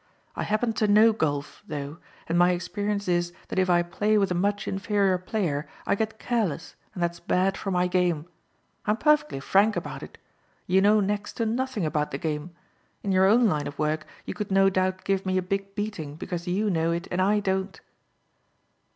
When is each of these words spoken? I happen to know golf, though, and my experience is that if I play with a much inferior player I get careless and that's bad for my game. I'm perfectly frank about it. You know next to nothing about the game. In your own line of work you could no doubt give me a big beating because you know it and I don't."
I 0.35 0.41
happen 0.41 0.73
to 0.73 0.87
know 0.87 1.13
golf, 1.13 1.61
though, 1.67 1.99
and 2.27 2.35
my 2.35 2.53
experience 2.53 3.07
is 3.07 3.33
that 3.49 3.59
if 3.59 3.69
I 3.69 3.83
play 3.83 4.17
with 4.17 4.31
a 4.31 4.33
much 4.33 4.67
inferior 4.67 5.19
player 5.19 5.67
I 5.85 5.93
get 5.93 6.17
careless 6.17 6.73
and 6.95 7.03
that's 7.03 7.19
bad 7.19 7.55
for 7.55 7.69
my 7.69 7.85
game. 7.85 8.25
I'm 8.87 8.97
perfectly 8.97 9.39
frank 9.39 9.75
about 9.75 10.01
it. 10.01 10.17
You 10.65 10.81
know 10.81 11.01
next 11.01 11.33
to 11.33 11.45
nothing 11.45 11.85
about 11.85 12.09
the 12.09 12.17
game. 12.17 12.49
In 13.03 13.11
your 13.11 13.27
own 13.27 13.45
line 13.45 13.67
of 13.67 13.77
work 13.77 14.07
you 14.25 14.33
could 14.33 14.49
no 14.49 14.71
doubt 14.71 15.03
give 15.03 15.23
me 15.23 15.37
a 15.37 15.41
big 15.43 15.75
beating 15.75 16.15
because 16.15 16.47
you 16.47 16.71
know 16.71 16.89
it 16.91 17.07
and 17.11 17.21
I 17.21 17.39
don't." 17.39 17.79